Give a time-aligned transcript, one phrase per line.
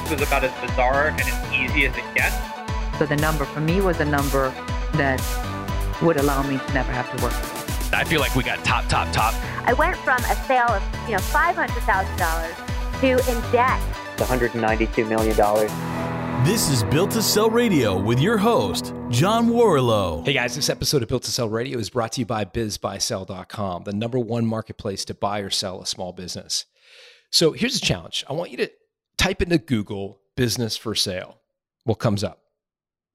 [0.00, 2.36] this was about as bizarre and as easy as it gets.
[2.98, 4.50] So the number for me was a number
[4.92, 5.22] that
[6.02, 7.32] would allow me to never have to work.
[7.94, 9.32] I feel like we got top, top, top.
[9.66, 13.80] I went from a sale of, you know, $500,000 to in debt.
[14.16, 16.44] $192 million.
[16.44, 20.26] This is Built to Sell Radio with your host, John Warrillow.
[20.26, 23.84] Hey guys, this episode of Built to Sell Radio is brought to you by BizBuySell.com,
[23.84, 26.66] the number one marketplace to buy or sell a small business.
[27.30, 28.24] So here's a challenge.
[28.28, 28.70] I want you to
[29.16, 31.38] type into Google business for sale.
[31.84, 32.45] What comes up?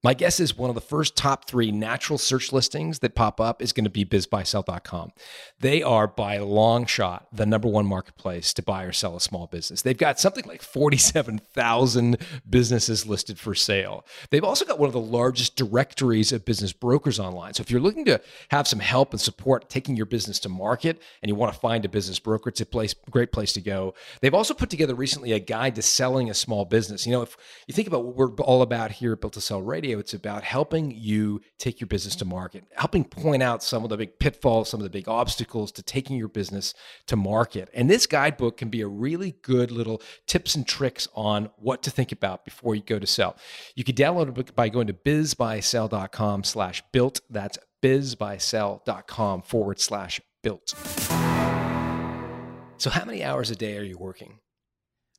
[0.04, 3.62] My guess is one of the first top three natural search listings that pop up
[3.62, 5.12] is going to be bizbuysell.com.
[5.60, 9.46] They are by long shot the number one marketplace to buy or sell a small
[9.46, 9.82] business.
[9.82, 12.16] They've got something like 47,000
[12.50, 14.04] businesses listed for sale.
[14.30, 17.54] They've also got one of the largest directories of business brokers online.
[17.54, 21.00] So if you're looking to have some help and support taking your business to market
[21.22, 23.94] and you want to find a business broker, it's a place, great place to go.
[24.20, 27.06] They've also put together recently a guide to selling a small business.
[27.06, 27.36] You know, if
[27.68, 30.14] you think about what we're all about here at Built to Sell Radio, radio, it's
[30.14, 32.34] about helping you take your business to mm-hmm.
[32.34, 35.82] market, helping point out some of the big pitfalls, some of the big obstacles to
[35.82, 36.74] taking your business
[37.06, 37.68] to market.
[37.74, 41.90] And this guidebook can be a really good little tips and tricks on what to
[41.90, 43.36] think about before you go to sell.
[43.74, 47.20] You can download a book by going to bizbuysell.com slash built.
[47.28, 50.74] That's bizbuysell.com forward slash built.
[52.78, 54.38] So, how many hours a day are you working?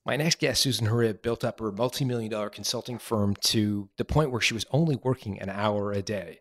[0.05, 4.31] My next guest, Susan Harib, built up her multi-million dollar consulting firm to the point
[4.31, 6.39] where she was only working an hour a day.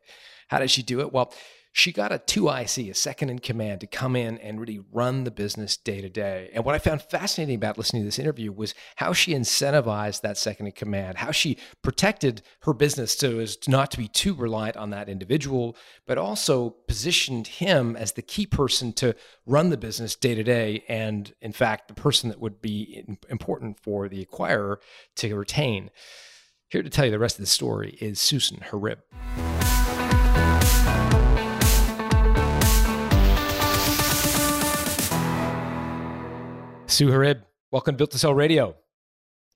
[0.49, 1.13] How did she do it?
[1.13, 1.33] Well,
[1.73, 5.31] she got a 2IC, a second in command, to come in and really run the
[5.31, 6.51] business day to day.
[6.53, 10.37] And what I found fascinating about listening to this interview was how she incentivized that
[10.37, 14.77] second in command, how she protected her business so as not to be too reliant
[14.77, 15.75] on that individual,
[16.06, 20.84] but also positioned him as the key person to run the business day to day.
[20.89, 24.77] And in fact, the person that would be important for the acquirer
[25.17, 25.91] to retain.
[26.68, 28.98] Here to tell you the rest of the story is Susan Harib.
[36.92, 38.77] Sue Harib, welcome to Built to Sell Radio.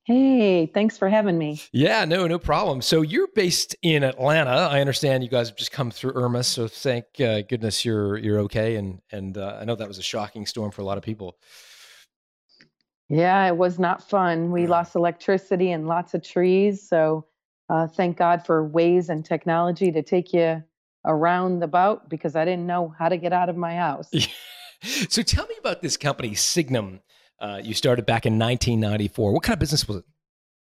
[0.05, 1.61] Hey, thanks for having me.
[1.71, 2.81] Yeah, no, no problem.
[2.81, 4.53] So you're based in Atlanta.
[4.53, 8.39] I understand you guys have just come through Irma, so thank uh, goodness you're you're
[8.41, 8.77] okay.
[8.77, 11.37] And and uh, I know that was a shocking storm for a lot of people.
[13.11, 14.51] Yeah, it was not fun.
[14.51, 16.89] We lost electricity and lots of trees.
[16.89, 17.27] So
[17.69, 20.65] uh, thank God for Waze and technology to take you
[21.05, 24.11] around the boat because I didn't know how to get out of my house.
[25.11, 27.01] so tell me about this company, Signum.
[27.39, 29.33] Uh, you started back in 1994.
[29.33, 30.05] What kind of business was it?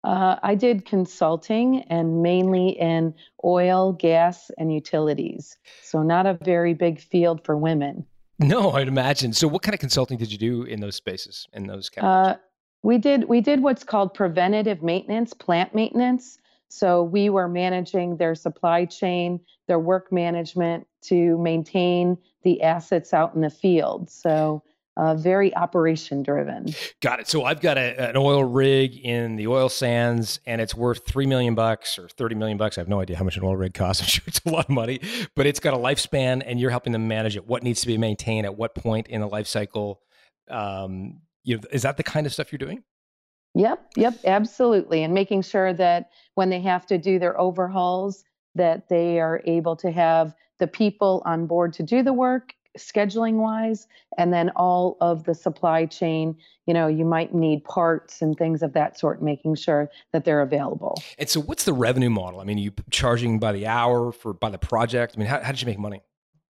[0.03, 5.57] Uh, I did consulting and mainly in oil, gas, and utilities.
[5.83, 8.05] So, not a very big field for women.
[8.37, 9.33] No, I'd imagine.
[9.33, 12.35] So, what kind of consulting did you do in those spaces, in those categories?
[12.35, 12.39] Uh,
[12.83, 16.37] we did we did what's called preventative maintenance, plant maintenance.
[16.69, 23.33] So we were managing their supply chain, their work management to maintain the assets out
[23.33, 24.09] in the field.
[24.09, 24.61] So
[24.97, 26.67] uh, very operation driven.
[27.01, 27.27] Got it.
[27.27, 31.25] So I've got a, an oil rig in the oil sands, and it's worth three
[31.25, 32.77] million bucks or thirty million bucks.
[32.77, 34.01] I have no idea how much an oil rig costs.
[34.03, 34.99] I'm sure it's a lot of money,
[35.35, 37.47] but it's got a lifespan, and you're helping them manage it.
[37.47, 40.01] What needs to be maintained at what point in the life cycle?
[40.49, 42.83] Um, you know, is that the kind of stuff you're doing?
[43.53, 43.91] Yep.
[43.95, 44.13] Yep.
[44.25, 48.23] Absolutely, and making sure that when they have to do their overhauls,
[48.55, 53.35] that they are able to have the people on board to do the work scheduling
[53.35, 53.87] wise
[54.17, 58.61] and then all of the supply chain you know you might need parts and things
[58.61, 61.01] of that sort making sure that they're available.
[61.17, 62.39] And so what's the revenue model?
[62.39, 65.15] I mean you charging by the hour for by the project?
[65.15, 66.01] I mean how, how did you make money?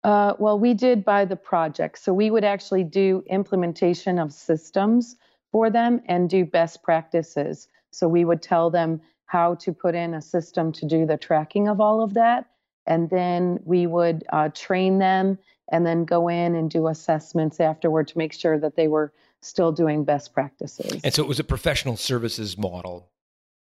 [0.03, 1.99] Uh, well we did by the project.
[1.99, 5.15] So we would actually do implementation of systems
[5.51, 7.67] for them and do best practices.
[7.91, 11.67] So we would tell them how to put in a system to do the tracking
[11.67, 12.45] of all of that.
[12.85, 15.39] And then we would uh, train them
[15.71, 19.11] and then go in and do assessments afterward to make sure that they were
[19.41, 21.01] still doing best practices.
[21.03, 23.09] And so it was a professional services model.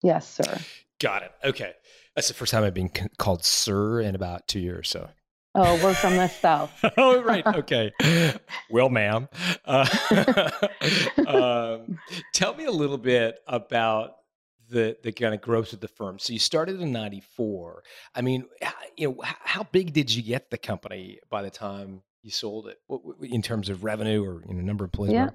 [0.02, 0.60] Yes, sir.
[1.00, 1.32] Got it.
[1.44, 1.74] Okay.
[2.16, 4.90] That's the first time I've been called sir in about two years.
[4.90, 5.10] So.
[5.58, 6.72] Oh, we're from the south.
[6.98, 7.46] oh, right.
[7.46, 7.92] Okay.
[8.70, 9.30] well, ma'am,
[9.64, 9.88] uh,
[11.28, 11.98] um,
[12.34, 14.18] tell me a little bit about
[14.70, 16.20] the the kind of growth of the firm.
[16.20, 17.84] So you started in '94.
[18.14, 18.46] I mean,
[18.98, 22.80] you know, how big did you get the company by the time you sold it,
[23.22, 25.14] in terms of revenue or you know number of employees?
[25.14, 25.30] Yeah.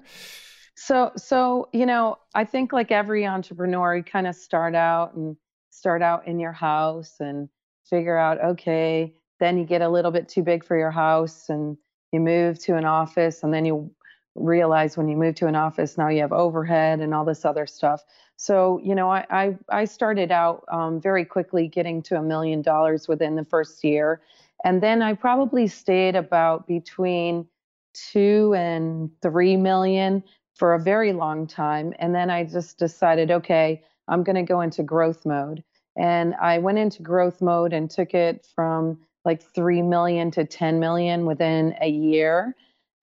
[0.75, 5.35] So so you know, I think like every entrepreneur, you kind of start out and
[5.69, 7.49] start out in your house and
[7.89, 11.77] figure out okay, then you get a little bit too big for your house and
[12.11, 13.91] you move to an office and then you
[14.35, 17.67] realize when you move to an office now you have overhead and all this other
[17.67, 18.01] stuff
[18.41, 22.61] so you know i i, I started out um, very quickly getting to a million
[22.61, 24.21] dollars within the first year
[24.63, 27.47] and then i probably stayed about between
[27.93, 30.23] two and three million
[30.55, 34.61] for a very long time and then i just decided okay i'm going to go
[34.61, 35.63] into growth mode
[35.95, 40.79] and i went into growth mode and took it from like 3 million to 10
[40.79, 42.55] million within a year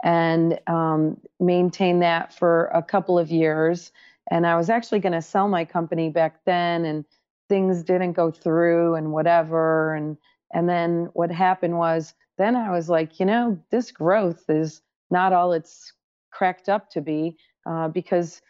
[0.02, 3.90] and um, maintained that for a couple of years.
[4.30, 7.04] And I was actually going to sell my company back then, and
[7.48, 9.94] things didn't go through, and whatever.
[9.94, 10.16] And
[10.52, 15.32] and then what happened was, then I was like, you know, this growth is not
[15.32, 15.92] all it's
[16.30, 17.36] cracked up to be,
[17.66, 18.40] uh, because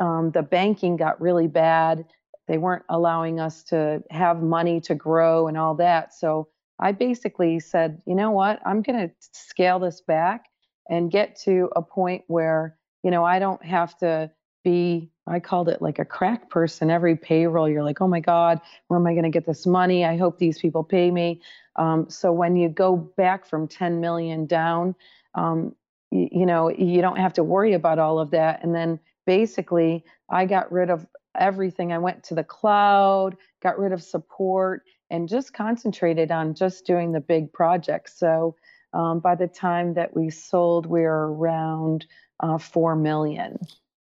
[0.00, 2.04] um, the banking got really bad.
[2.48, 6.14] They weren't allowing us to have money to grow and all that.
[6.14, 6.48] So
[6.78, 10.46] I basically said, you know what, I'm going to scale this back
[10.88, 14.30] and get to a point where, you know, I don't have to
[14.66, 16.90] be, I called it like a crack person.
[16.90, 20.04] Every payroll, you're like, oh my God, where am I going to get this money?
[20.04, 21.40] I hope these people pay me.
[21.76, 24.96] Um, so when you go back from 10 million down,
[25.36, 25.76] um,
[26.10, 28.64] you, you know, you don't have to worry about all of that.
[28.64, 31.06] And then basically, I got rid of
[31.38, 31.92] everything.
[31.92, 37.12] I went to the cloud, got rid of support, and just concentrated on just doing
[37.12, 38.18] the big projects.
[38.18, 38.56] So
[38.92, 42.04] um, by the time that we sold, we were around
[42.40, 43.60] uh, four million.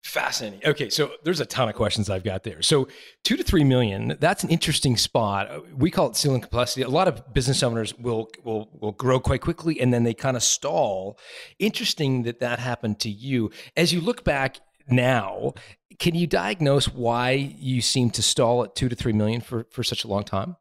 [0.06, 0.62] Fascinating.
[0.64, 2.62] Okay, so there's a ton of questions I've got there.
[2.62, 2.88] So
[3.24, 5.50] two to three million, that's an interesting spot.
[5.50, 6.84] Uh, we call it ceiling complexity.
[6.84, 10.38] A lot of business owners will will will grow quite quickly and then they kind
[10.38, 11.18] of stall.
[11.58, 13.50] Interesting that that happened to you.
[13.76, 14.58] As you look back
[14.88, 15.56] now,
[15.98, 19.84] can you diagnose why you seem to stall at two to three million for for
[19.84, 20.56] such a long time?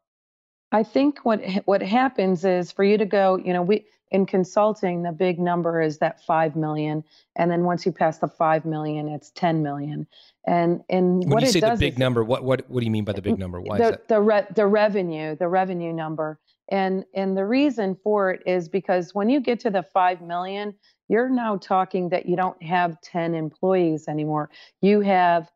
[0.71, 5.03] I think what what happens is for you to go, you know, we in consulting
[5.03, 7.03] the big number is that 5 million
[7.35, 10.07] and then once you pass the 5 million it's 10 million.
[10.47, 12.91] And and when what you say the big is, number what what what do you
[12.91, 13.59] mean by the big number?
[13.59, 14.07] Why the, is that?
[14.07, 16.39] the re- the revenue the revenue number.
[16.69, 20.75] And and the reason for it is because when you get to the 5 million
[21.07, 24.49] you're now talking that you don't have 10 employees anymore.
[24.81, 25.51] You have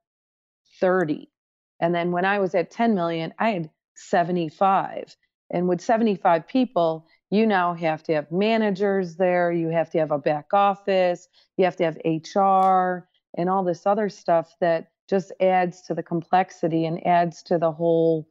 [0.79, 1.29] 30
[1.79, 5.15] and then when i was at 10 million i had 75
[5.51, 10.11] and with 75 people you now have to have managers there, you have to have
[10.11, 11.27] a back office,
[11.57, 16.03] you have to have HR, and all this other stuff that just adds to the
[16.03, 18.27] complexity and adds to the whole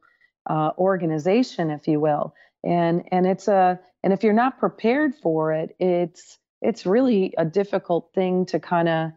[0.49, 2.33] uh, organization, if you will.
[2.63, 7.45] And and it's a and if you're not prepared for it, it's it's really a
[7.45, 9.11] difficult thing to kind of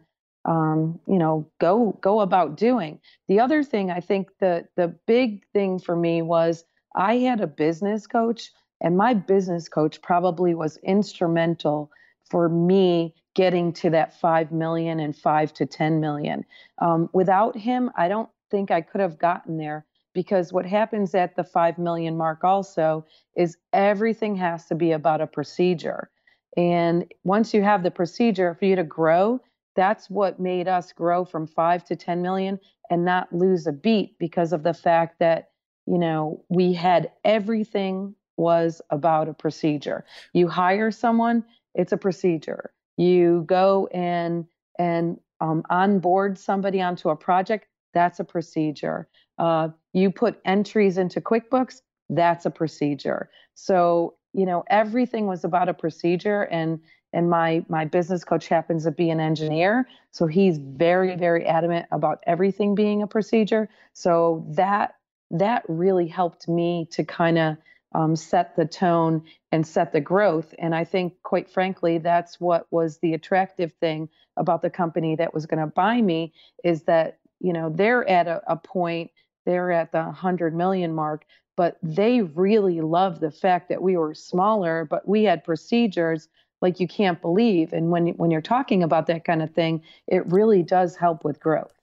[0.45, 2.99] um, you know go go about doing.
[3.27, 6.63] The other thing I think the the big thing for me was
[6.95, 8.51] I had a business coach
[8.83, 11.89] and my business coach probably was instrumental
[12.29, 16.45] for me getting to that 5 million and 5 to 10 million.
[16.79, 21.35] Um, without him, I don't think I could have gotten there because what happens at
[21.35, 26.11] the 5 million mark also is everything has to be about a procedure.
[26.55, 29.39] And once you have the procedure for you to grow,
[29.75, 32.59] that's what made us grow from 5 to 10 million
[32.91, 35.49] and not lose a beat because of the fact that
[35.87, 40.05] you know we had everything was about a procedure.
[40.33, 41.43] You hire someone,
[41.75, 42.71] it's a procedure.
[42.97, 44.47] You go in
[44.79, 49.07] and um, onboard somebody onto a project, that's a procedure.
[49.37, 53.29] Uh, you put entries into QuickBooks, that's a procedure.
[53.55, 56.79] So you know everything was about a procedure, and
[57.13, 61.87] and my my business coach happens to be an engineer, so he's very very adamant
[61.91, 63.69] about everything being a procedure.
[63.93, 64.95] So that
[65.31, 67.57] that really helped me to kind of
[67.93, 70.53] um, set the tone and set the growth.
[70.57, 75.33] And I think, quite frankly, that's what was the attractive thing about the company that
[75.33, 76.33] was going to buy me
[76.63, 79.11] is that you know they're at a, a point,
[79.45, 84.13] they're at the 100 million mark, but they really love the fact that we were
[84.13, 86.27] smaller, but we had procedures
[86.61, 87.73] like you can't believe.
[87.73, 91.39] And when when you're talking about that kind of thing, it really does help with
[91.39, 91.73] growth.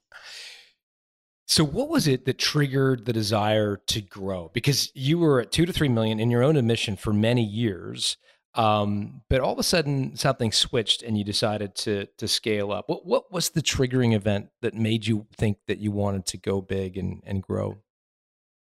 [1.50, 4.52] So, what was it that triggered the desire to grow?
[4.54, 8.18] Because you were at two to three million in your own admission for many years,
[8.54, 12.88] um, but all of a sudden something switched and you decided to to scale up.
[12.88, 16.60] What what was the triggering event that made you think that you wanted to go
[16.60, 17.78] big and and grow?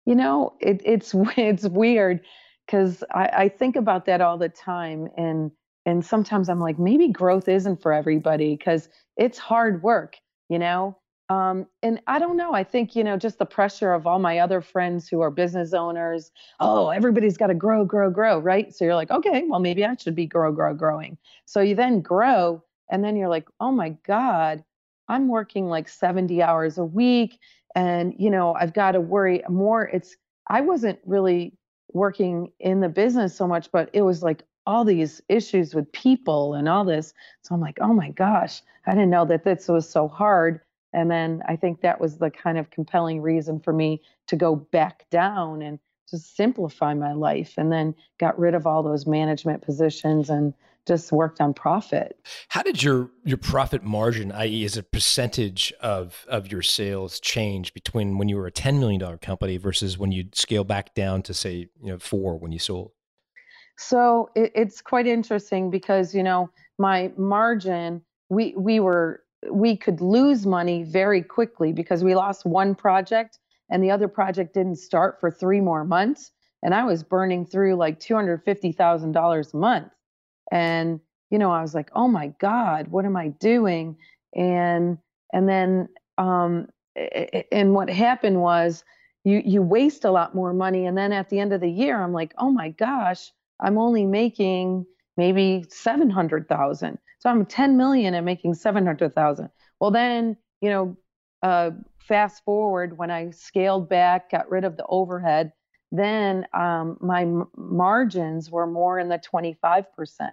[0.04, 2.20] You know, it, it's it's weird
[2.66, 5.50] because I, I think about that all the time, and
[5.86, 10.18] and sometimes I'm like, maybe growth isn't for everybody because it's hard work.
[10.50, 12.52] You know, um, and I don't know.
[12.52, 15.72] I think, you know, just the pressure of all my other friends who are business
[15.72, 16.30] owners.
[16.60, 18.74] Oh, everybody's got to grow, grow, grow, right?
[18.74, 21.16] So you're like, okay, well, maybe I should be grow, grow, growing.
[21.46, 24.62] So you then grow, and then you're like oh my god
[25.08, 27.38] i'm working like 70 hours a week
[27.74, 30.16] and you know i've got to worry more it's
[30.48, 31.56] i wasn't really
[31.92, 36.54] working in the business so much but it was like all these issues with people
[36.54, 37.12] and all this
[37.42, 40.60] so i'm like oh my gosh i didn't know that this was so hard
[40.94, 44.56] and then i think that was the kind of compelling reason for me to go
[44.56, 45.78] back down and
[46.10, 50.54] just simplify my life and then got rid of all those management positions and
[50.86, 52.18] just worked on profit.
[52.48, 57.72] How did your your profit margin, i.e., as a percentage of of your sales, change
[57.72, 61.22] between when you were a ten million dollar company versus when you scale back down
[61.22, 62.92] to say you know four when you sold?
[63.78, 70.00] So it, it's quite interesting because you know my margin we we were we could
[70.00, 73.38] lose money very quickly because we lost one project
[73.70, 76.30] and the other project didn't start for three more months.
[76.62, 79.92] And i was burning through like $250000 a month.
[80.52, 83.96] And you know i was like oh my god what am i doing?
[84.34, 84.98] And
[85.32, 86.68] and then um
[87.50, 88.84] and what happened was
[89.24, 90.86] you you waste a lot more money.
[90.86, 94.06] And then at the end of the year i'm like oh my gosh i'm only
[94.06, 94.86] making
[95.16, 99.50] maybe 700,000 so i'm 10 million and making 700,000
[99.80, 100.96] well then you know
[101.44, 105.52] uh, fast forward when I scaled back, got rid of the overhead,
[105.92, 110.30] then um, my m- margins were more in the 25%.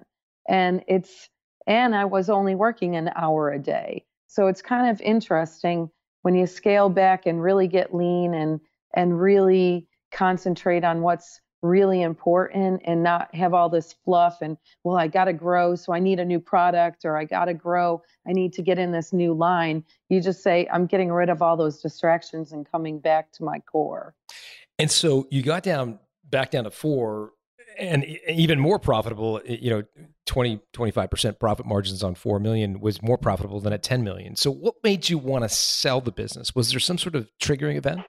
[0.48, 1.30] And it's,
[1.68, 4.06] and I was only working an hour a day.
[4.28, 5.90] So it's kind of interesting
[6.22, 8.62] when you scale back and really get lean and,
[8.96, 14.98] and really concentrate on what's really important and not have all this fluff and well
[14.98, 18.02] i got to grow so i need a new product or i got to grow
[18.28, 19.84] i need to get in this new line.
[20.10, 23.60] You just say i'm getting rid of all those distractions and coming back to my
[23.60, 24.16] core.
[24.80, 26.00] And so you got down
[26.30, 27.32] back down to four
[27.78, 29.84] and even more profitable eh, you know
[30.26, 34.36] 20 25% profit margins on 4 million was more profitable than at 10 million.
[34.36, 36.56] So what made you want to sell the business?
[36.56, 38.02] Was there some sort of triggering event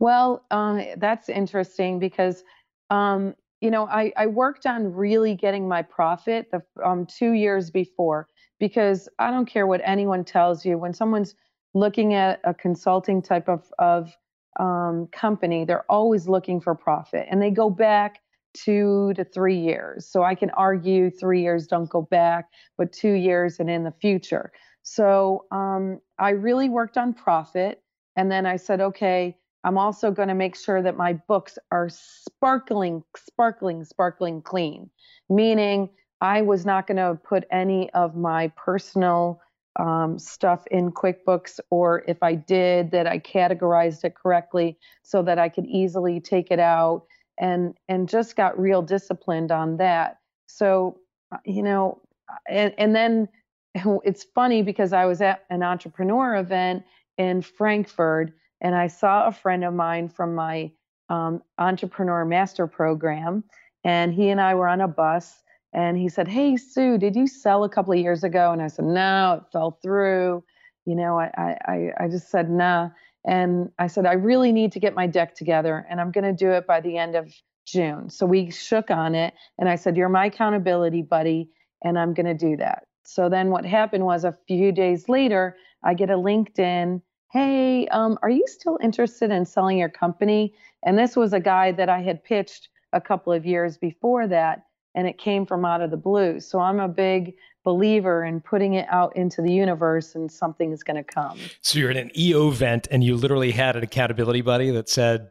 [0.00, 2.42] well, uh, that's interesting because,
[2.90, 7.70] um, you know, I, I worked on really getting my profit the um, two years
[7.70, 8.26] before
[8.58, 10.78] because I don't care what anyone tells you.
[10.78, 11.34] When someone's
[11.74, 14.16] looking at a consulting type of, of
[14.58, 18.20] um, company, they're always looking for profit and they go back
[18.54, 20.06] two to three years.
[20.10, 22.46] So I can argue three years don't go back,
[22.78, 24.50] but two years and in the future.
[24.82, 27.82] So um, I really worked on profit.
[28.16, 31.88] And then I said, okay, I'm also going to make sure that my books are
[31.90, 34.90] sparkling, sparkling, sparkling clean,
[35.28, 35.90] meaning
[36.20, 39.40] I was not going to put any of my personal
[39.78, 45.38] um, stuff in QuickBooks, or if I did, that I categorized it correctly so that
[45.38, 47.04] I could easily take it out
[47.38, 50.18] and and just got real disciplined on that.
[50.46, 50.98] So,
[51.32, 52.02] uh, you know,
[52.48, 53.28] and, and then
[54.04, 56.84] it's funny because I was at an entrepreneur event
[57.16, 60.70] in Frankfurt and I saw a friend of mine from my
[61.08, 63.44] um, entrepreneur master program,
[63.84, 67.26] and he and I were on a bus, and he said, "Hey Sue, did you
[67.26, 70.44] sell a couple of years ago?" And I said, "No, it fell through."
[70.86, 72.90] You know, I I I just said nah,
[73.26, 76.32] and I said I really need to get my deck together, and I'm going to
[76.32, 77.32] do it by the end of
[77.66, 78.10] June.
[78.10, 81.50] So we shook on it, and I said, "You're my accountability buddy,
[81.84, 85.56] and I'm going to do that." So then what happened was a few days later,
[85.82, 90.54] I get a LinkedIn hey, um, are you still interested in selling your company?
[90.84, 94.64] And this was a guy that I had pitched a couple of years before that,
[94.94, 96.40] and it came from out of the blue.
[96.40, 97.34] So I'm a big
[97.64, 101.38] believer in putting it out into the universe and something is going to come.
[101.60, 105.28] So you're in an EO event and you literally had an accountability buddy that said,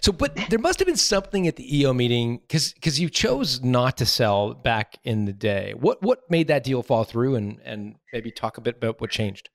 [0.00, 3.62] so, but there must have been something at the EO meeting because because you chose
[3.62, 5.74] not to sell back in the day.
[5.76, 9.10] What what made that deal fall through, and and maybe talk a bit about what
[9.10, 9.50] changed.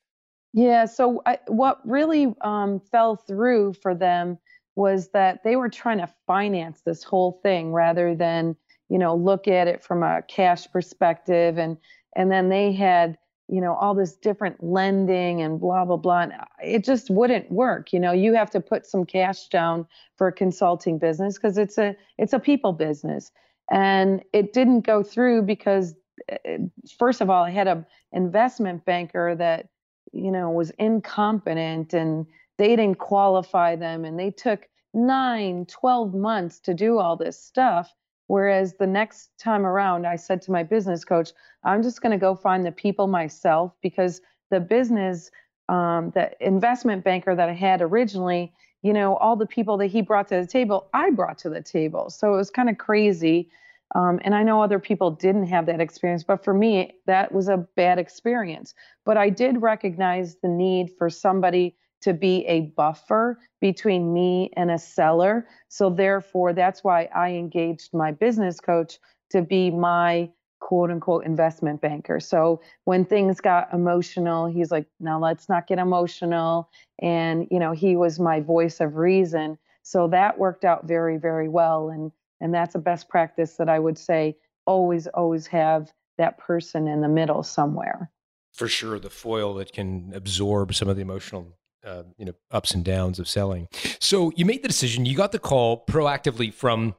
[0.57, 0.85] Yeah.
[0.85, 4.39] So I, what really um, fell through for them
[4.75, 8.55] was that they were trying to finance this whole thing rather than
[8.89, 11.77] you know look at it from a cash perspective and
[12.15, 16.33] and then they had you know all this different lending and blah blah blah and
[16.63, 19.85] it just wouldn't work you know you have to put some cash down
[20.15, 23.31] for a consulting business because it's a it's a people business
[23.71, 25.93] and it didn't go through because
[26.29, 26.57] eh,
[26.97, 29.67] first of all i had a investment banker that
[30.11, 32.25] you know, was incompetent and
[32.57, 37.93] they didn't qualify them and they took nine, 12 months to do all this stuff.
[38.27, 41.31] Whereas the next time around, I said to my business coach,
[41.63, 45.31] I'm just going to go find the people myself because the business,
[45.69, 50.01] um, the investment banker that I had originally, you know, all the people that he
[50.01, 52.09] brought to the table, I brought to the table.
[52.09, 53.49] So it was kind of crazy.
[53.95, 57.47] Um, and I know other people didn't have that experience, but for me, that was
[57.47, 58.73] a bad experience.
[59.05, 64.69] But I did recognize the need for somebody to be a buffer between me and
[64.69, 65.47] a seller.
[65.69, 68.99] So, therefore, that's why I engaged my business coach
[69.31, 70.29] to be my
[70.59, 72.19] quote unquote investment banker.
[72.19, 76.69] So when things got emotional, he's like, now let's not get emotional.
[76.99, 79.57] And, you know, he was my voice of reason.
[79.83, 81.89] So that worked out very, very well.
[81.89, 86.87] And and that's a best practice that I would say always, always have that person
[86.87, 88.11] in the middle somewhere.
[88.53, 92.71] For sure, the foil that can absorb some of the emotional uh, you know ups
[92.71, 93.67] and downs of selling.
[93.99, 95.05] So you made the decision.
[95.05, 96.95] You got the call proactively from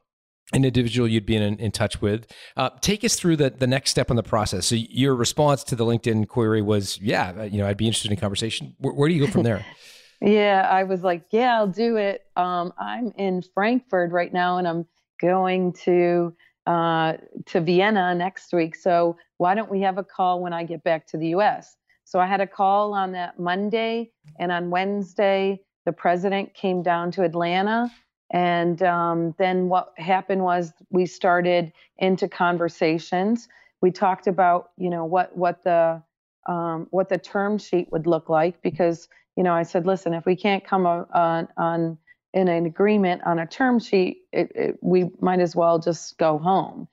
[0.53, 2.27] an individual you'd been in, in touch with.
[2.57, 4.67] Uh, take us through the, the next step in the process.
[4.67, 8.11] So your response to the LinkedIn query was, yeah, uh, you know, I'd be interested
[8.11, 8.75] in conversation.
[8.79, 9.67] Where, where do you go from there?
[10.23, 12.23] yeah, I was like, yeah, I'll do it.
[12.35, 14.87] Um, I'm in Frankfurt right now, and I'm
[15.21, 16.35] going to
[16.67, 17.15] uh,
[17.47, 18.77] to Vienna next week.
[18.77, 21.77] So why don't we have a call when I get back to the U.S.?
[22.05, 27.11] So I had a call on that Monday, and on Wednesday, the president came down
[27.13, 27.91] to Atlanta
[28.31, 33.49] and um, then what happened was we started into conversations.
[33.81, 36.03] We talked about, you know, what what the
[36.47, 40.25] um, what the term sheet would look like because, you know, I said, listen, if
[40.27, 41.99] we can't come on, on
[42.35, 46.39] in an agreement on a term sheet, it, it, we might as well just go
[46.39, 46.89] home.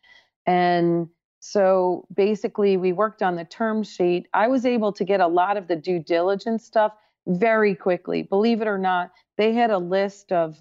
[0.45, 4.27] And so basically, we worked on the term sheet.
[4.33, 6.93] I was able to get a lot of the due diligence stuff
[7.27, 8.23] very quickly.
[8.23, 10.57] Believe it or not, they had a list of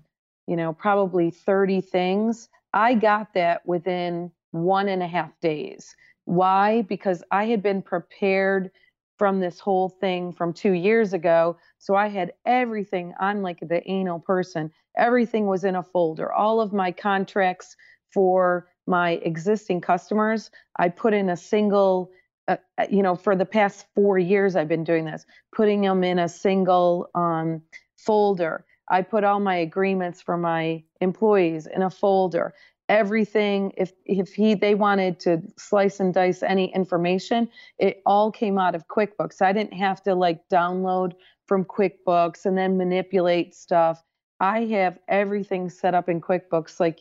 [0.47, 2.49] you know, probably 30 things.
[2.73, 5.95] I got that within one and a half days.
[6.25, 6.83] Why?
[6.83, 8.71] Because I had been prepared
[9.17, 11.57] from this whole thing from two years ago.
[11.79, 13.15] So I had everything.
[13.21, 14.71] I'm like the anal person.
[14.97, 16.33] Everything was in a folder.
[16.33, 17.77] All of my contracts
[18.13, 22.11] for my existing customers, I put in a single,
[22.49, 26.05] uh, uh you know, for the past four years, I've been doing this, putting them
[26.05, 27.63] in a single um,
[27.97, 28.65] folder.
[28.89, 32.55] I put all my agreements for my employees in a folder.
[32.89, 38.59] Everything, if if he they wanted to slice and dice any information, it all came
[38.59, 39.41] out of QuickBooks.
[39.41, 41.13] I didn't have to like download
[41.47, 44.03] from QuickBooks and then manipulate stuff.
[44.41, 47.01] I have everything set up in QuickBooks, like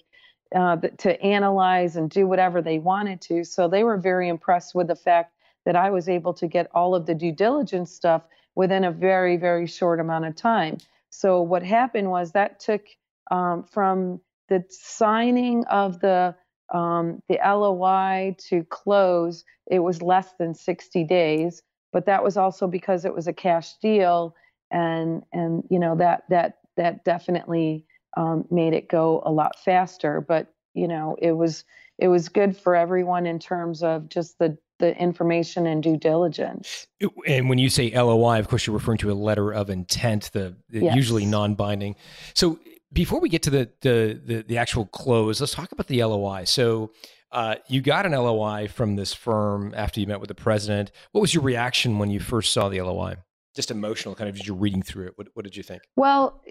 [0.55, 3.43] uh, to analyze and do whatever they wanted to.
[3.43, 5.33] So they were very impressed with the fact
[5.65, 8.23] that I was able to get all of the due diligence stuff
[8.55, 10.77] within a very, very short amount of time.
[11.09, 12.85] So what happened was that took
[13.31, 16.35] um, from the signing of the
[16.73, 21.61] um, the LOI to close, it was less than 60 days.
[21.91, 24.35] But that was also because it was a cash deal,
[24.71, 27.85] and and you know that that that definitely
[28.17, 30.19] um, made it go a lot faster.
[30.19, 31.65] But you know it was
[31.99, 36.87] it was good for everyone in terms of just the the information and due diligence.
[37.27, 40.57] And when you say LOI, of course, you're referring to a letter of intent, the,
[40.69, 40.95] the yes.
[40.95, 41.95] usually non-binding.
[42.33, 42.59] So
[42.93, 46.43] before we get to the, the, the the actual close, let's talk about the LOI.
[46.45, 46.91] So
[47.31, 50.91] uh, you got an LOI from this firm after you met with the president.
[51.11, 53.15] What was your reaction when you first saw the LOI?
[53.55, 55.13] Just emotional, kind of as you're reading through it.
[55.15, 55.83] What, what did you think?
[55.95, 56.41] Well,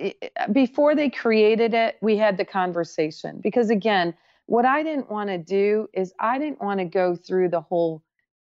[0.52, 4.14] before they created it, we had the conversation because again,
[4.46, 8.02] what I didn't want to do is I didn't want to go through the whole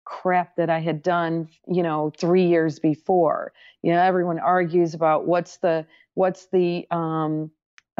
[0.05, 3.53] crap that I had done, you know, three years before.
[3.81, 7.51] You know, everyone argues about what's the what's the um,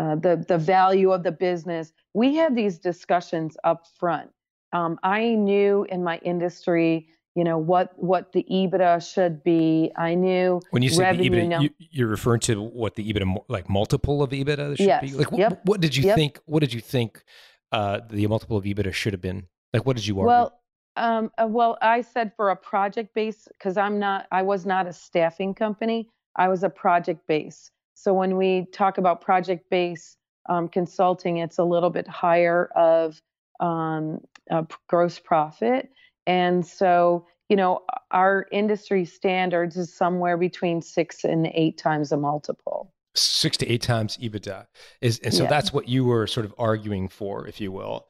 [0.01, 1.93] uh, the the value of the business.
[2.13, 4.31] We had these discussions up front.
[4.73, 9.91] Um, I knew in my industry, you know, what what the EBITDA should be.
[9.95, 13.69] I knew when you say the EBITDA, you, are referring to what the EBITDA like
[13.69, 15.03] multiple of EBITDA should yes.
[15.03, 15.15] be.
[15.15, 15.51] Like, yep.
[15.51, 16.15] what, what did you yep.
[16.15, 16.39] think?
[16.45, 17.23] What did you think
[17.71, 19.47] uh, the multiple of EBITDA should have been?
[19.71, 20.27] Like, what did you argue?
[20.27, 20.61] Well,
[20.95, 24.87] um, uh, well, I said for a project base because I'm not, I was not
[24.87, 26.09] a staffing company.
[26.35, 27.69] I was a project base.
[28.01, 30.17] So when we talk about project based
[30.49, 33.21] um, consulting, it's a little bit higher of
[33.59, 35.91] um, uh, gross profit.
[36.25, 42.17] And so, you know, our industry standards is somewhere between six and eight times a
[42.17, 42.91] multiple.
[43.13, 44.65] Six to eight times EBITDA
[45.01, 45.49] is, and so yeah.
[45.49, 48.07] that's what you were sort of arguing for, if you will.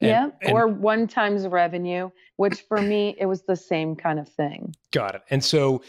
[0.00, 4.18] And, yeah, and, or one times revenue, which for me it was the same kind
[4.18, 4.74] of thing.
[4.90, 5.22] Got it.
[5.28, 5.82] And so,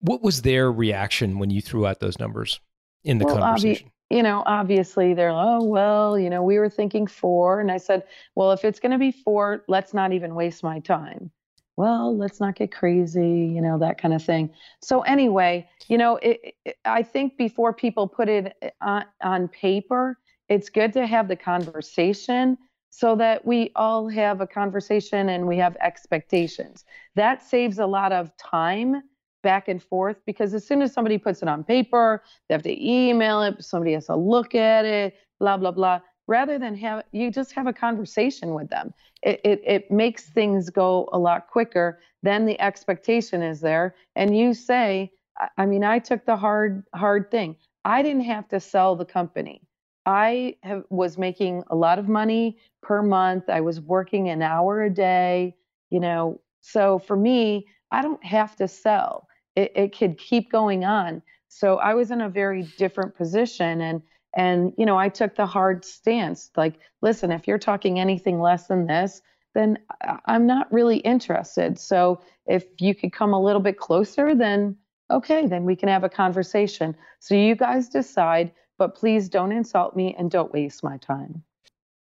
[0.00, 2.60] what was their reaction when you threw out those numbers
[3.04, 3.88] in the well, conversation?
[3.88, 7.76] Obvi- you know, obviously they're oh well, you know, we were thinking four, and I
[7.76, 8.02] said,
[8.34, 11.30] well, if it's going to be four, let's not even waste my time.
[11.76, 14.50] Well, let's not get crazy, you know, that kind of thing.
[14.82, 19.48] So anyway, you know, it, it, I think before people put it uh, on, on
[19.48, 22.58] paper, it's good to have the conversation
[22.90, 26.84] so that we all have a conversation and we have expectations.
[27.14, 29.02] That saves a lot of time
[29.42, 32.84] back and forth because as soon as somebody puts it on paper, they have to
[32.84, 36.00] email it, somebody has to look at it, blah, blah, blah.
[36.26, 38.94] Rather than have you just have a conversation with them.
[39.22, 42.00] It, it, it makes things go a lot quicker.
[42.22, 43.96] Then the expectation is there.
[44.14, 45.12] And you say,
[45.56, 47.56] I mean, I took the hard, hard thing.
[47.84, 49.62] I didn't have to sell the company.
[50.06, 53.48] I have, was making a lot of money per month.
[53.48, 55.56] I was working an hour a day,
[55.90, 56.40] you know.
[56.60, 59.26] So for me, I don't have to sell.
[59.56, 61.22] It, it could keep going on.
[61.48, 64.02] So I was in a very different position, and
[64.36, 66.50] and you know I took the hard stance.
[66.56, 69.20] Like, listen, if you're talking anything less than this,
[69.54, 69.78] then
[70.26, 71.78] I'm not really interested.
[71.78, 74.76] So if you could come a little bit closer, then
[75.10, 76.96] okay, then we can have a conversation.
[77.18, 81.42] So you guys decide, but please don't insult me and don't waste my time.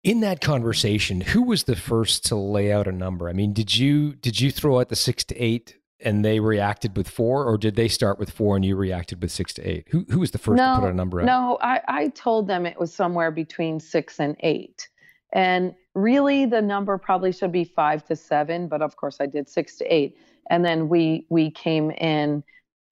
[0.02, 3.28] In that conversation, who was the first to lay out a number?
[3.28, 6.96] I mean, did you did you throw out the 6 to 8 and they reacted
[6.96, 9.88] with 4 or did they start with 4 and you reacted with 6 to 8?
[9.90, 11.26] Who who was the first no, to put a number out?
[11.26, 14.88] No, I I told them it was somewhere between 6 and 8.
[15.32, 19.48] And really the number probably should be 5 to 7, but of course I did
[19.48, 20.16] 6 to 8.
[20.50, 22.42] And then we we came in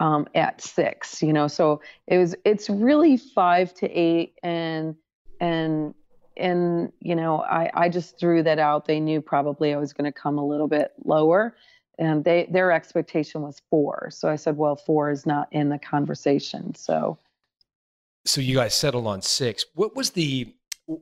[0.01, 4.95] um, at six you know so it was it's really five to eight and
[5.41, 5.95] and
[6.37, 10.05] and you know i i just threw that out they knew probably i was going
[10.05, 11.57] to come a little bit lower
[11.99, 15.79] and they their expectation was four so i said well four is not in the
[15.79, 17.19] conversation so
[18.25, 20.55] so you guys settled on six what was the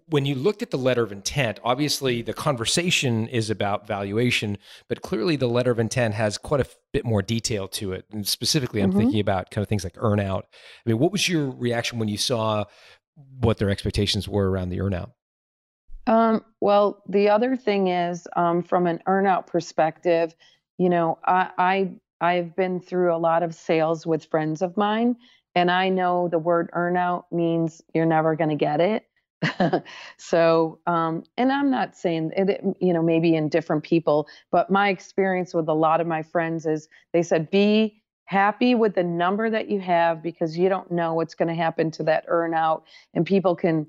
[0.08, 5.00] when you looked at the letter of intent, obviously the conversation is about valuation, but
[5.00, 8.04] clearly the letter of intent has quite a bit more detail to it.
[8.10, 8.98] And specifically, I'm mm-hmm.
[8.98, 10.42] thinking about kind of things like earnout.
[10.42, 12.64] I mean, what was your reaction when you saw
[13.38, 15.12] what their expectations were around the earnout?
[16.08, 20.34] Um, well, the other thing is, um, from an earnout perspective,
[20.78, 25.16] you know, I, I I've been through a lot of sales with friends of mine,
[25.54, 29.06] and I know the word earnout means you're never going to get it.
[30.18, 34.88] So, um, and I'm not saying it, you know, maybe in different people, but my
[34.88, 39.48] experience with a lot of my friends is they said, be happy with the number
[39.50, 42.82] that you have because you don't know what's going to happen to that earnout.
[43.14, 43.86] And people can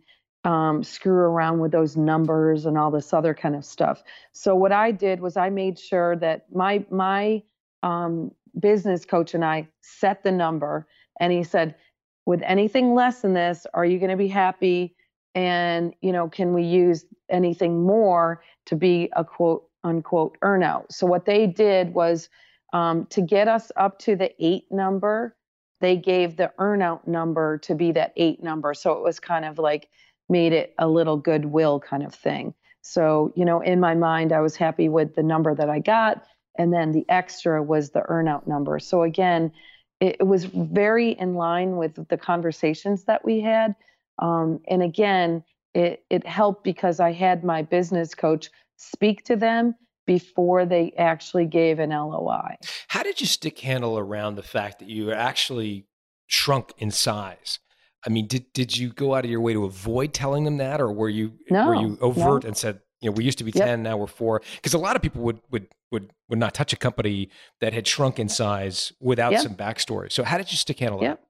[0.48, 4.02] um, screw around with those numbers and all this other kind of stuff.
[4.32, 7.44] So what I did was I made sure that my, my,
[7.84, 10.88] um, business coach and I set the number
[11.20, 11.76] and he said,
[12.26, 14.96] with anything less than this, are you going to be happy?
[15.38, 21.06] and you know can we use anything more to be a quote unquote earnout so
[21.06, 22.28] what they did was
[22.74, 25.36] um, to get us up to the eight number
[25.80, 29.60] they gave the earnout number to be that eight number so it was kind of
[29.60, 29.90] like
[30.30, 34.42] made it a little goodwill kind of thing so you know in my mind i
[34.42, 36.24] was happy with the number that i got
[36.58, 39.52] and then the extra was the earnout number so again
[40.00, 43.76] it, it was very in line with the conversations that we had
[44.20, 49.76] um, and again, it, it helped because I had my business coach speak to them
[50.06, 52.56] before they actually gave an LOI.
[52.88, 55.86] How did you stick handle around the fact that you actually
[56.28, 57.60] shrunk in size?
[58.08, 60.80] I mean, did did you go out of your way to avoid telling them that,
[60.80, 62.48] or were you no, were you overt no.
[62.48, 63.68] and said, you know, we used to be yep.
[63.68, 64.42] ten, now we're four?
[64.56, 67.86] Because a lot of people would would would would not touch a company that had
[67.86, 69.42] shrunk in size without yep.
[69.42, 70.10] some backstory.
[70.10, 71.20] So, how did you stick handle yep.
[71.20, 71.28] that?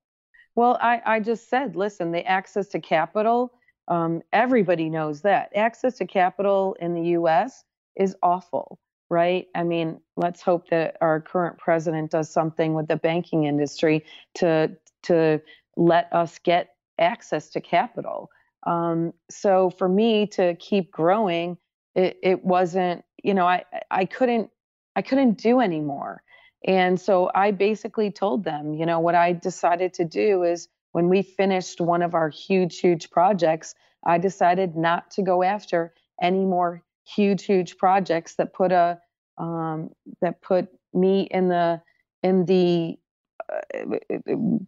[0.56, 3.54] Well, I, I just said, listen, the access to capital,
[3.88, 5.56] um, everybody knows that.
[5.56, 7.64] Access to capital in the US
[7.96, 9.48] is awful, right?
[9.56, 14.78] I mean, let's hope that our current president does something with the banking industry to
[15.04, 15.42] to
[15.78, 18.30] let us get access to capital.
[18.66, 21.58] Um, so for me to keep growing,
[21.96, 24.50] it, it wasn't, you know, I I couldn't
[24.96, 26.24] I couldn't do anymore.
[26.66, 31.08] And so I basically told them, you know, what I decided to do is when
[31.08, 36.44] we finished one of our huge, huge projects, I decided not to go after any
[36.44, 39.00] more huge, huge projects that put a
[39.38, 41.82] um, that put me in the
[42.24, 42.98] in the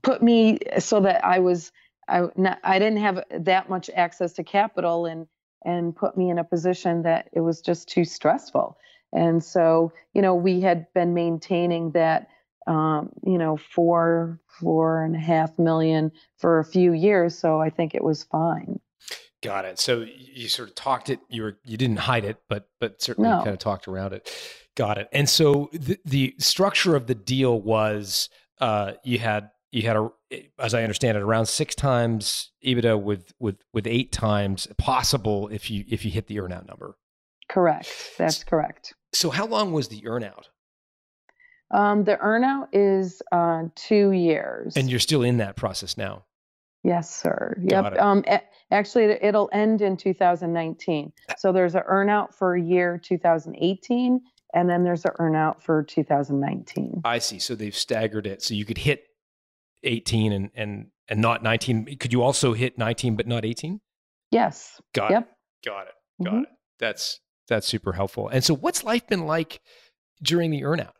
[0.02, 1.72] put me so that I was
[2.08, 5.28] I not, I didn't have that much access to capital and
[5.66, 8.78] and put me in a position that it was just too stressful.
[9.12, 12.30] And so, you know, we had been maintaining that,
[12.68, 17.38] um, you know, four, four and a half million for a few years.
[17.38, 18.80] So I think it was fine.
[19.42, 19.80] Got it.
[19.80, 21.20] So you sort of talked it.
[21.30, 23.38] You were you didn't hide it, but but certainly no.
[23.38, 24.30] kind of talked around it.
[24.76, 25.08] Got it.
[25.14, 30.10] And so the, the structure of the deal was uh, you had you had a
[30.60, 35.70] as I understand it, around six times EBITDA with with with eight times possible if
[35.70, 36.96] you if you hit the earnout number.
[37.50, 37.90] Correct.
[38.18, 38.94] That's correct.
[39.14, 40.46] So how long was the earnout?
[41.72, 44.76] Um, the earnout is uh, two years.
[44.76, 46.26] And you're still in that process now.
[46.84, 47.56] Yes, sir.
[47.68, 48.02] Got Yep.
[48.02, 48.42] Um, a-
[48.72, 51.12] actually, it- it'll end in 2019.
[51.38, 54.22] So there's an earnout for year 2018,
[54.54, 57.02] and then there's an earnout for 2019.
[57.06, 57.40] I see.
[57.40, 59.04] So they've staggered it, so you could hit
[59.84, 61.98] 18 and and and not 19.
[61.98, 63.80] Could you also hit 19 but not 18?
[64.32, 64.80] Yes.
[64.94, 65.24] Got Yep.
[65.24, 65.68] it.
[65.70, 65.94] Got it.
[66.24, 66.44] Got Mhm.
[66.44, 66.50] it.
[66.80, 68.28] That's that's super helpful.
[68.30, 69.60] And so, what's life been like
[70.22, 70.94] during the earnout?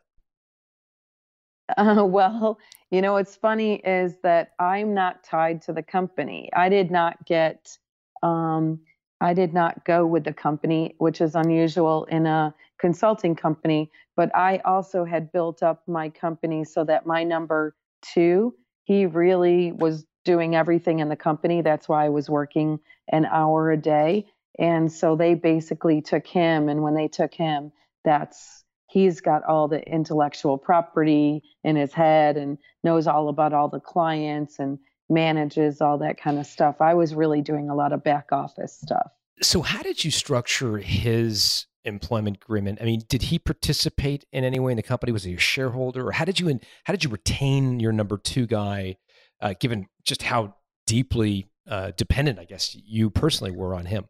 [1.76, 2.58] Uh, well,
[2.90, 6.50] you know, what's funny is that I'm not tied to the company.
[6.54, 7.78] I did not get,
[8.22, 8.80] um,
[9.20, 13.90] I did not go with the company, which is unusual in a consulting company.
[14.16, 19.72] But I also had built up my company so that my number two, he really
[19.72, 21.62] was doing everything in the company.
[21.62, 24.26] That's why I was working an hour a day.
[24.58, 26.68] And so they basically took him.
[26.68, 27.72] And when they took him,
[28.04, 33.68] that's he's got all the intellectual property in his head and knows all about all
[33.68, 36.80] the clients and manages all that kind of stuff.
[36.80, 39.10] I was really doing a lot of back office stuff.
[39.42, 42.78] So, how did you structure his employment agreement?
[42.80, 45.12] I mean, did he participate in any way in the company?
[45.12, 48.46] Was he a shareholder, or how did you how did you retain your number two
[48.46, 48.96] guy,
[49.40, 50.54] uh, given just how
[50.86, 54.08] deeply uh, dependent, I guess, you personally were on him?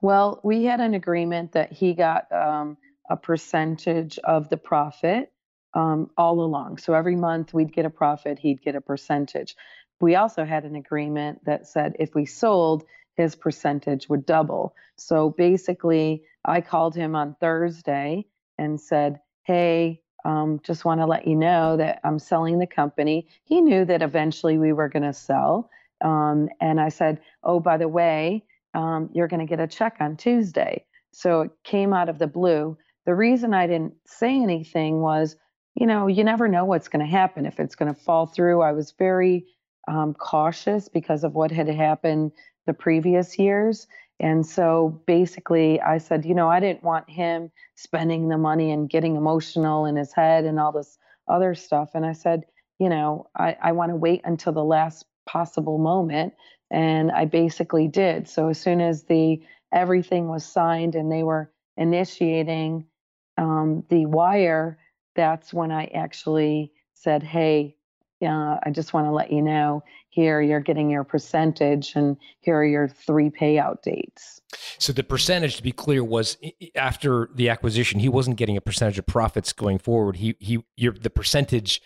[0.00, 2.76] Well, we had an agreement that he got um,
[3.10, 5.32] a percentage of the profit
[5.74, 6.78] um, all along.
[6.78, 9.56] So every month we'd get a profit, he'd get a percentage.
[10.00, 12.84] We also had an agreement that said if we sold,
[13.16, 14.74] his percentage would double.
[14.96, 18.26] So basically, I called him on Thursday
[18.58, 23.28] and said, Hey, um, just want to let you know that I'm selling the company.
[23.44, 25.70] He knew that eventually we were going to sell.
[26.04, 29.96] Um, and I said, Oh, by the way, um, you're going to get a check
[30.00, 30.84] on Tuesday.
[31.12, 32.76] So it came out of the blue.
[33.06, 35.36] The reason I didn't say anything was,
[35.74, 38.60] you know, you never know what's going to happen if it's going to fall through.
[38.60, 39.46] I was very
[39.86, 42.32] um, cautious because of what had happened
[42.66, 43.86] the previous years.
[44.20, 48.90] And so basically, I said, you know, I didn't want him spending the money and
[48.90, 51.90] getting emotional in his head and all this other stuff.
[51.94, 52.44] And I said,
[52.78, 56.34] you know, I, I want to wait until the last possible moment.
[56.70, 58.28] And I basically did.
[58.28, 59.40] So as soon as the
[59.72, 62.86] everything was signed and they were initiating
[63.36, 64.78] um, the wire,
[65.14, 67.76] that's when I actually said, hey,
[68.22, 72.56] uh, I just want to let you know here you're getting your percentage and here
[72.56, 74.40] are your three payout dates.
[74.78, 76.36] So the percentage, to be clear, was
[76.74, 80.16] after the acquisition, he wasn't getting a percentage of profits going forward.
[80.16, 81.80] He he, your the percentage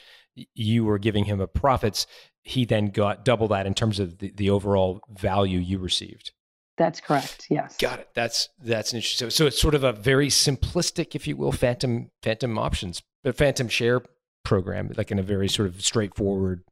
[0.54, 2.06] you were giving him of profits,
[2.42, 6.32] he then got double that in terms of the, the overall value you received.
[6.78, 7.46] That's correct.
[7.50, 7.76] Yes.
[7.76, 8.08] Got it.
[8.14, 9.26] That's that's an interesting.
[9.26, 13.32] So, so it's sort of a very simplistic, if you will, phantom phantom options, a
[13.32, 14.02] phantom share
[14.44, 16.62] program, like in a very sort of straightforward.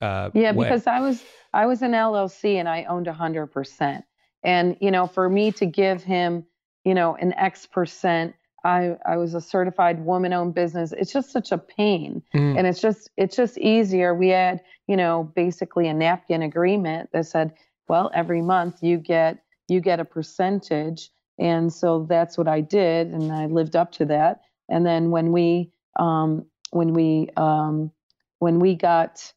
[0.00, 0.66] Uh, Yeah, way.
[0.66, 4.04] because I was I was an LLC and I owned a hundred percent.
[4.44, 6.44] And you know, for me to give him,
[6.84, 10.92] you know, an X percent, I I was a certified woman-owned business.
[10.92, 12.58] It's just such a pain, Mm.
[12.58, 14.14] and it's just it's just easier.
[14.14, 17.52] We had, you know, basically a napkin agreement that said,
[17.88, 19.38] well, every month you get
[19.68, 24.04] you get a percentage, and so that's what I did, and I lived up to
[24.06, 24.42] that.
[24.68, 27.90] And then when we um, when we um,
[28.38, 29.32] when we got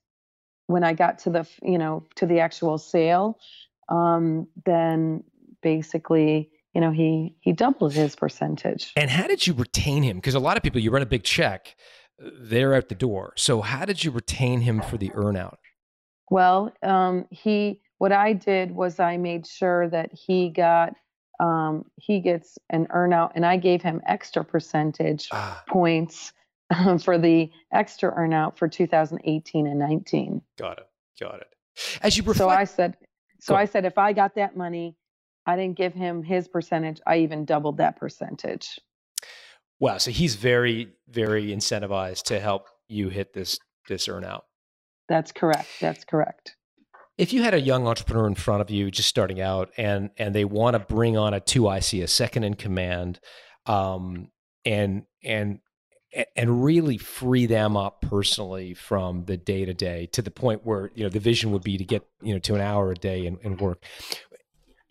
[0.67, 3.37] when I got to the you know to the actual sale,
[3.89, 5.23] um, then
[5.61, 8.91] basically you know he he doubled his percentage.
[8.95, 10.17] And how did you retain him?
[10.17, 11.75] Because a lot of people, you run a big check,
[12.19, 13.33] they're out the door.
[13.37, 15.57] So how did you retain him for the earnout?
[16.29, 20.93] Well, um, he what I did was I made sure that he got
[21.39, 26.33] um, he gets an earnout, and I gave him extra percentage Ah, points
[26.71, 30.41] um, for the extra earnout for 2018 and 19.
[30.57, 30.87] got it.
[31.19, 31.47] Got it.
[32.01, 32.97] As you reflect, So I said,
[33.39, 34.95] so I said, if I got that money,
[35.45, 36.99] I didn't give him his percentage.
[37.05, 38.79] I even doubled that percentage.
[39.79, 39.97] wow.
[39.97, 43.57] So he's very, very incentivized to help you hit this
[43.87, 44.41] this earnout.
[45.09, 45.67] That's correct.
[45.79, 46.55] That's correct.
[47.17, 50.33] If you had a young entrepreneur in front of you just starting out and and
[50.33, 53.19] they want to bring on a 2IC, a second in command,
[53.65, 54.29] um,
[54.65, 55.59] and and
[56.35, 60.91] and really free them up personally from the day to day to the point where
[60.93, 63.25] you know the vision would be to get you know to an hour a day
[63.25, 63.83] and, and work.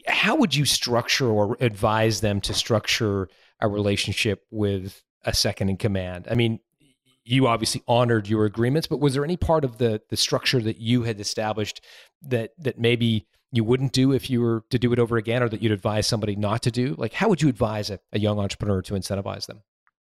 [0.07, 3.29] How would you structure or advise them to structure
[3.61, 6.27] a relationship with a second in command?
[6.31, 6.61] I mean,
[7.25, 10.79] you obviously honored your agreements, but was there any part of the the structure that
[10.79, 11.83] you had established
[12.23, 15.49] that that maybe you wouldn't do if you were to do it over again, or
[15.51, 16.95] that you'd advise somebody not to do?
[16.97, 19.63] Like, how would you advise a, a young entrepreneur to incentivize them?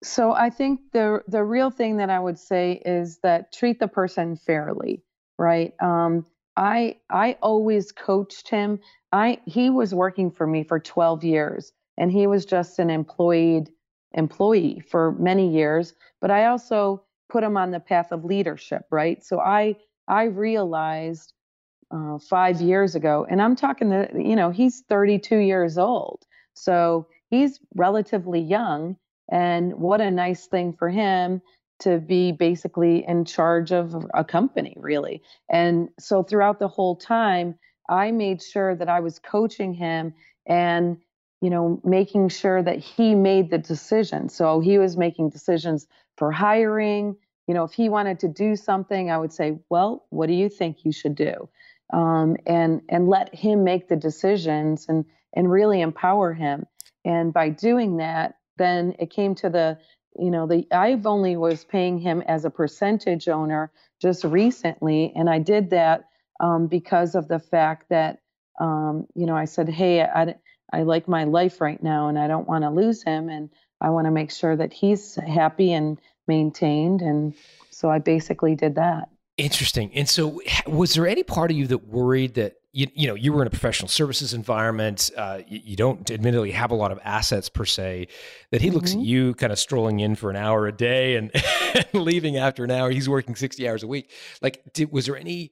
[0.03, 3.87] So I think the the real thing that I would say is that treat the
[3.87, 5.03] person fairly,
[5.37, 5.73] right?
[5.81, 6.25] Um,
[6.57, 8.79] I I always coached him.
[9.11, 13.69] I he was working for me for 12 years, and he was just an employed
[14.13, 15.93] employee for many years.
[16.19, 19.23] But I also put him on the path of leadership, right?
[19.23, 19.75] So I
[20.07, 21.33] I realized
[21.91, 27.07] uh, five years ago, and I'm talking the you know he's 32 years old, so
[27.29, 28.97] he's relatively young,
[29.31, 31.41] and what a nice thing for him
[31.79, 35.23] to be basically in charge of a company, really.
[35.49, 37.55] And so throughout the whole time,
[37.89, 40.13] I made sure that I was coaching him
[40.45, 40.97] and
[41.41, 44.29] you know making sure that he made the decision.
[44.29, 47.15] So he was making decisions for hiring.
[47.47, 50.49] You know, if he wanted to do something, I would say, "Well, what do you
[50.49, 51.49] think you should do?"
[51.91, 56.67] Um, and and let him make the decisions and and really empower him.
[57.03, 59.77] And by doing that, then it came to the
[60.19, 63.71] you know the i've only was paying him as a percentage owner
[64.01, 66.05] just recently and i did that
[66.39, 68.19] um, because of the fact that
[68.59, 70.35] um, you know i said hey I,
[70.73, 73.89] I like my life right now and i don't want to lose him and i
[73.89, 75.97] want to make sure that he's happy and
[76.27, 77.33] maintained and
[77.69, 79.09] so i basically did that.
[79.37, 79.91] Interesting.
[79.95, 83.33] And so was there any part of you that worried that you, you know you
[83.33, 86.99] were in a professional services environment uh, you, you, don't admittedly have a lot of
[87.03, 88.07] assets per se
[88.51, 88.75] that he mm-hmm.
[88.75, 89.05] looks at mm-hmm.
[89.05, 91.31] you kind of strolling in for an hour a day and,
[91.75, 95.17] and, leaving after an hour he's working 60 hours a week like did, was there
[95.17, 95.51] any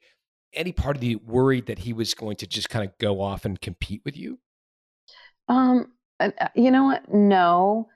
[0.53, 3.45] any part of you worried that he was going to just kind of go off
[3.45, 4.39] and compete with you
[5.47, 7.87] um uh, you know what no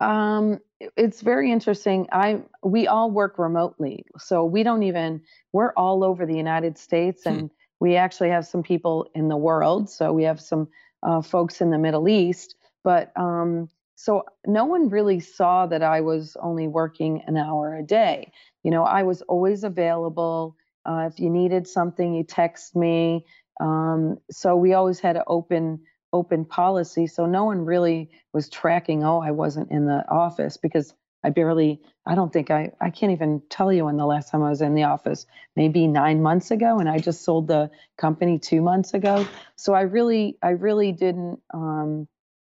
[0.00, 0.58] um
[0.96, 5.20] it's very interesting i we all work remotely so we don't even
[5.52, 7.30] we're all over the united states hmm.
[7.30, 7.46] and hmm
[7.80, 10.68] we actually have some people in the world, so we have some
[11.02, 12.56] uh, folks in the Middle East.
[12.84, 17.82] But um, so no one really saw that I was only working an hour a
[17.82, 18.32] day.
[18.62, 20.56] You know, I was always available.
[20.84, 23.26] Uh, if you needed something, you text me.
[23.60, 25.80] Um, so we always had an open
[26.12, 27.06] open policy.
[27.06, 29.04] So no one really was tracking.
[29.04, 33.12] Oh, I wasn't in the office because I barely, I don't think I, I can't
[33.12, 35.26] even tell you when the last time I was in the office,
[35.56, 36.78] maybe nine months ago.
[36.78, 39.26] And I just sold the company two months ago.
[39.56, 42.06] So I really, I really didn't um,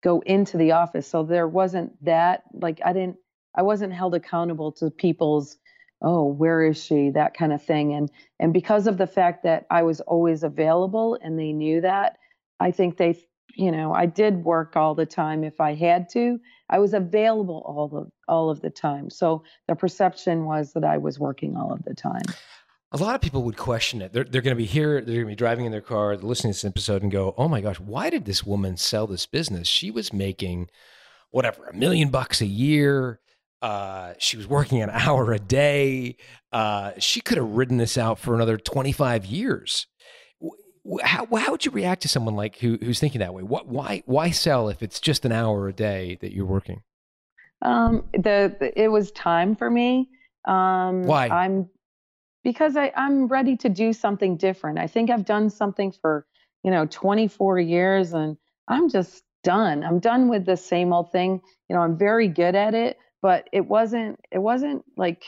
[0.03, 1.07] go into the office.
[1.07, 3.17] So there wasn't that, like, I didn't,
[3.55, 5.57] I wasn't held accountable to people's,
[6.01, 7.11] oh, where is she?
[7.11, 7.93] That kind of thing.
[7.93, 12.17] And, and because of the fact that I was always available and they knew that,
[12.59, 13.23] I think they
[13.55, 16.39] you know, I did work all the time if I had to.
[16.69, 19.09] I was available all the all of the time.
[19.09, 22.23] So the perception was that I was working all of the time.
[22.91, 24.13] A lot of people would question it.
[24.13, 26.53] They're, they're going to be here, they're going to be driving in their car, listening
[26.53, 29.67] to this episode and go, oh my gosh, why did this woman sell this business?
[29.67, 30.69] She was making
[31.31, 33.19] whatever, a million bucks a year.
[33.61, 36.15] Uh, she was working an hour a day.
[36.53, 39.87] Uh, she could have ridden this out for another 25 years
[41.03, 43.43] how, how would you react to someone like who, who's thinking that way?
[43.43, 46.83] What, why, why sell if it's just an hour a day that you're working?
[47.61, 50.09] Um, the, the it was time for me.
[50.45, 51.27] Um, why?
[51.27, 51.69] I'm
[52.43, 54.77] because I, I'm ready to do something different.
[54.77, 56.25] I think I've done something for
[56.63, 59.83] you know 24 years, and I'm just done.
[59.83, 61.41] I'm done with the same old thing.
[61.69, 64.19] You know, I'm very good at it, but it wasn't.
[64.31, 65.23] It wasn't like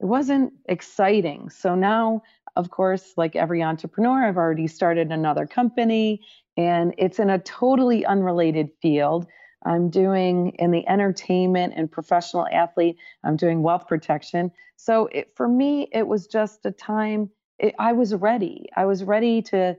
[0.00, 1.50] it wasn't exciting.
[1.50, 2.22] So now
[2.56, 6.22] of course, like every entrepreneur, I've already started another company
[6.56, 9.26] and it's in a totally unrelated field.
[9.64, 14.50] I'm doing in the entertainment and professional athlete, I'm doing wealth protection.
[14.76, 18.66] So it, for me, it was just a time, it, I was ready.
[18.76, 19.76] I was ready to,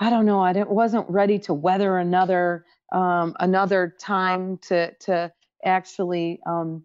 [0.00, 5.32] I don't know, I didn't, wasn't ready to weather another um, another time to to
[5.64, 6.84] actually um,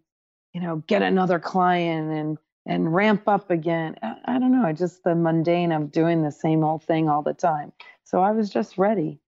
[0.53, 3.95] you know get another client and and ramp up again.
[4.01, 7.33] I, I don't know, just the mundane of doing the same old thing all the
[7.33, 7.71] time.
[8.03, 9.19] So I was just ready.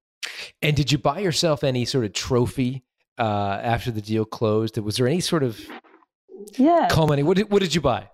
[0.61, 2.83] And did you buy yourself any sort of trophy
[3.17, 4.77] uh, after the deal closed?
[4.77, 5.59] Was there any sort of
[6.57, 7.25] yeah culminating?
[7.25, 8.09] What did, what did you buy?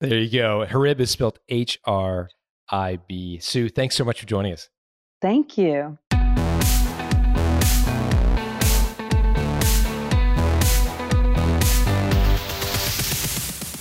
[0.00, 0.66] There you go.
[0.68, 2.28] Harib is spelled H R
[2.70, 3.38] I B.
[3.38, 4.68] Sue, thanks so much for joining us.
[5.22, 5.98] Thank you.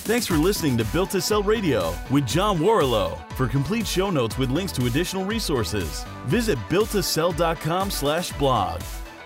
[0.06, 3.20] Thanks for listening to Built to Sell Radio with John Warrillow.
[3.34, 8.82] For complete show notes with links to additional resources, visit builttosell.com slash blog.